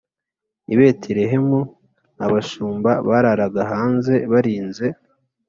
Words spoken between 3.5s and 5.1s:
hanze barinze